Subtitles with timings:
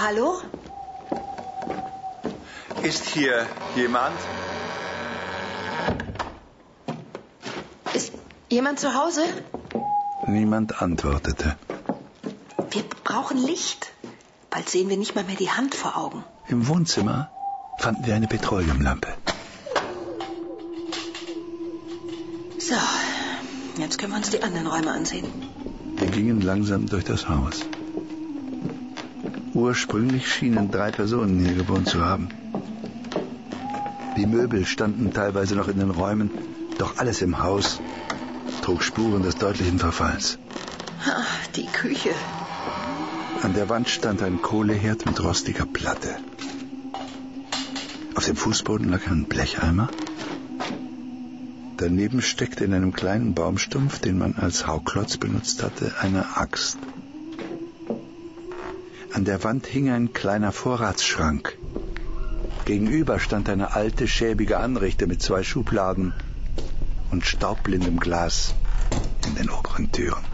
[0.00, 0.40] Hallo?
[2.82, 4.16] Ist hier jemand?
[7.94, 8.12] Ist
[8.48, 9.22] jemand zu Hause?
[10.26, 11.56] Niemand antwortete.
[12.70, 13.90] Wir brauchen Licht.
[14.50, 16.22] Bald sehen wir nicht mal mehr die Hand vor Augen.
[16.46, 17.30] Im Wohnzimmer
[17.78, 19.08] fanden wir eine Petroleumlampe.
[22.60, 22.76] So,
[23.78, 25.26] jetzt können wir uns die anderen Räume ansehen.
[25.96, 27.64] Wir gingen langsam durch das Haus.
[29.58, 32.28] Ursprünglich schienen drei Personen hier gewohnt zu haben.
[34.16, 36.30] Die Möbel standen teilweise noch in den Räumen,
[36.78, 37.80] doch alles im Haus
[38.62, 40.38] trug Spuren des deutlichen Verfalls.
[41.04, 42.14] Ach, die Küche.
[43.42, 46.14] An der Wand stand ein Kohleherd mit rostiger Platte.
[48.14, 49.88] Auf dem Fußboden lag ein Blecheimer.
[51.78, 56.78] Daneben steckte in einem kleinen Baumstumpf, den man als Hauklotz benutzt hatte, eine Axt.
[59.12, 61.56] An der Wand hing ein kleiner Vorratsschrank.
[62.64, 66.12] Gegenüber stand eine alte, schäbige Anrichte mit zwei Schubladen
[67.10, 68.54] und staubblindem Glas
[69.26, 70.24] in den oberen Türen.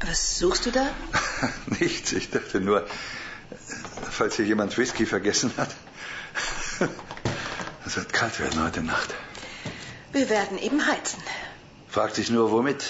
[0.00, 0.88] Was suchst du da?
[1.80, 2.86] Nichts, ich dachte nur,
[4.10, 5.74] falls hier jemand Whisky vergessen hat.
[7.86, 9.14] Es wird kalt werden heute Nacht.
[10.12, 11.22] Wir werden eben heizen.
[11.88, 12.84] Fragt sich nur, womit?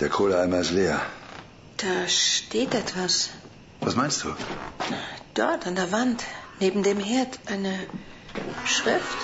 [0.00, 1.00] Der Kohleeimer ist leer.
[1.78, 3.30] Da steht etwas.
[3.80, 4.28] Was meinst du?
[5.34, 6.22] Dort an der Wand,
[6.60, 7.74] neben dem Herd, eine
[8.66, 9.18] Schrift.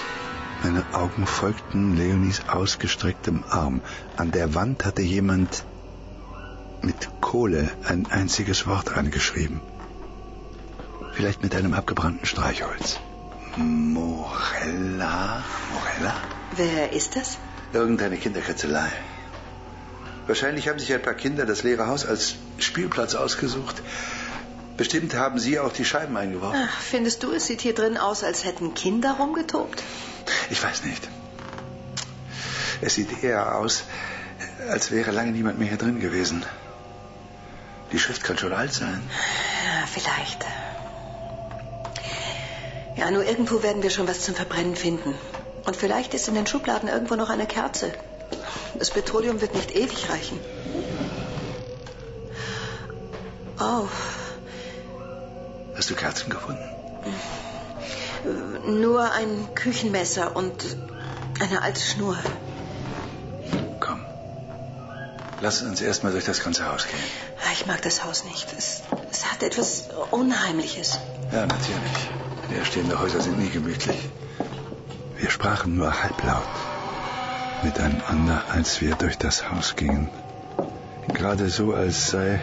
[0.62, 3.82] Meine Augen folgten Leonies ausgestrecktem Arm.
[4.16, 5.64] An der Wand hatte jemand
[6.82, 9.60] mit Kohle ein einziges Wort angeschrieben.
[11.12, 12.98] Vielleicht mit einem abgebrannten Streichholz.
[13.56, 15.44] Morella?
[15.74, 16.14] Morella?
[16.56, 17.38] Wer ist das?
[17.72, 18.90] Irgendeine Kinderkritzelei.
[20.26, 23.82] Wahrscheinlich haben sich ein paar Kinder das leere Haus als Spielplatz ausgesucht.
[24.76, 26.60] Bestimmt haben Sie auch die Scheiben eingeworfen.
[26.62, 29.82] Ach, findest du, es sieht hier drin aus, als hätten Kinder rumgetobt?
[30.50, 31.08] Ich weiß nicht.
[32.80, 33.84] Es sieht eher aus,
[34.68, 36.44] als wäre lange niemand mehr hier drin gewesen.
[37.92, 39.02] Die Schrift kann schon alt sein.
[39.10, 40.46] Ja, vielleicht.
[42.96, 45.14] Ja, nur irgendwo werden wir schon was zum Verbrennen finden.
[45.64, 47.92] Und vielleicht ist in den Schubladen irgendwo noch eine Kerze.
[48.78, 50.38] Das Petroleum wird nicht ewig reichen.
[53.60, 53.86] Oh,
[55.76, 56.62] Hast du Kerzen gefunden?
[58.80, 60.76] nur ein Küchenmesser und
[61.40, 62.16] eine alte Schnur.
[63.80, 64.00] Komm.
[65.40, 67.00] Lass uns erstmal durch das ganze Haus gehen.
[67.52, 68.46] Ich mag das Haus nicht.
[68.56, 70.98] Es, es hat etwas Unheimliches.
[71.32, 72.10] Ja, natürlich.
[72.50, 73.98] Leerstehende Häuser sind nie gemütlich.
[75.18, 76.42] Wir sprachen nur halblaut
[77.64, 80.08] miteinander, als wir durch das Haus gingen.
[81.08, 82.40] Gerade so, als sei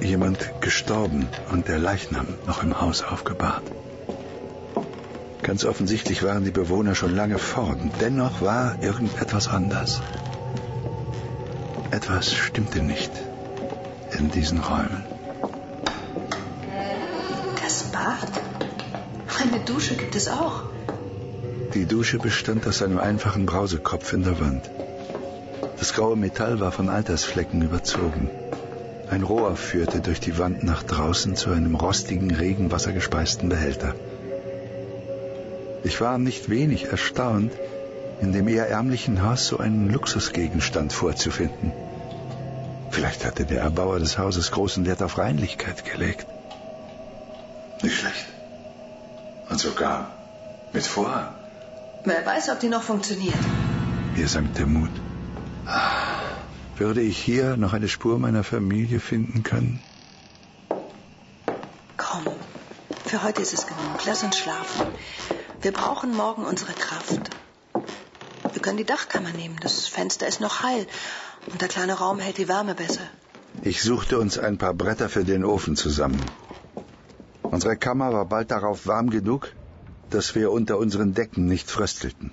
[0.00, 3.62] jemand gestorben und der Leichnam noch im Haus aufgebahrt.
[5.42, 7.80] Ganz offensichtlich waren die Bewohner schon lange fort.
[7.80, 10.00] und Dennoch war irgendetwas anders.
[11.90, 13.10] Etwas stimmte nicht
[14.18, 15.04] in diesen Räumen.
[17.62, 18.30] Das Bad?
[19.42, 20.64] Eine Dusche gibt es auch.
[21.74, 24.68] Die Dusche bestand aus einem einfachen Brausekopf in der Wand.
[25.78, 28.28] Das graue Metall war von Altersflecken überzogen.
[29.08, 33.94] Ein Rohr führte durch die Wand nach draußen zu einem rostigen, regenwassergespeisten Behälter.
[35.84, 37.52] Ich war nicht wenig erstaunt,
[38.20, 41.72] in dem eher ärmlichen Haus so einen Luxusgegenstand vorzufinden.
[42.90, 46.26] Vielleicht hatte der Erbauer des Hauses großen Wert auf Reinlichkeit gelegt.
[47.82, 48.26] Nicht schlecht.
[49.48, 50.10] Und sogar
[50.72, 51.39] mit Vorhang.
[52.04, 53.36] Wer weiß, ob die noch funktioniert.
[54.16, 54.90] Mir sank der Mut.
[56.76, 59.82] Würde ich hier noch eine Spur meiner Familie finden können?
[61.96, 62.24] Komm,
[63.04, 64.06] für heute ist es genug.
[64.06, 64.86] Lass uns schlafen.
[65.60, 67.30] Wir brauchen morgen unsere Kraft.
[68.52, 69.56] Wir können die Dachkammer nehmen.
[69.60, 70.86] Das Fenster ist noch heil.
[71.52, 73.02] Und der kleine Raum hält die Wärme besser.
[73.62, 76.20] Ich suchte uns ein paar Bretter für den Ofen zusammen.
[77.42, 79.52] Unsere Kammer war bald darauf warm genug,
[80.10, 82.30] dass wir unter unseren Decken nicht fröstelten.